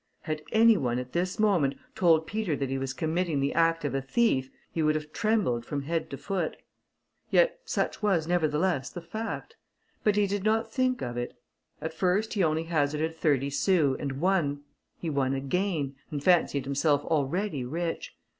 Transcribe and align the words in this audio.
Had 0.21 0.41
any 0.51 0.77
one, 0.77 0.97
at 0.97 1.13
this 1.13 1.37
moment, 1.37 1.77
told 1.93 2.25
Peter 2.25 2.55
that 2.55 2.71
he 2.71 2.79
was 2.79 2.91
committing 2.91 3.39
the 3.39 3.53
act 3.53 3.85
of 3.85 3.93
a 3.93 4.01
thief, 4.01 4.49
he 4.71 4.81
would 4.81 4.95
have 4.95 5.13
trembled 5.13 5.63
from 5.63 5.83
head 5.83 6.09
to 6.09 6.17
foot; 6.17 6.57
yet 7.29 7.59
such 7.65 8.01
was, 8.01 8.25
nevertheless, 8.25 8.89
the 8.89 8.99
fact; 8.99 9.57
but 10.03 10.15
he 10.15 10.25
did 10.25 10.43
not 10.43 10.73
think 10.73 11.03
of 11.03 11.17
it. 11.17 11.35
At 11.81 11.93
first 11.93 12.33
he 12.33 12.43
only 12.43 12.63
hazarded 12.63 13.15
thirty 13.15 13.51
sous, 13.51 13.95
and 13.99 14.13
won: 14.19 14.61
he 14.97 15.11
won 15.11 15.35
again, 15.35 15.93
and 16.09 16.23
fancied 16.23 16.65
himself 16.65 17.03
already 17.05 17.63
rich. 17.63 18.15